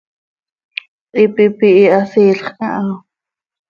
Hipi 1.17 1.43
pihiiha, 1.59 1.99
siilx 2.11 2.43
caha. 2.57 2.93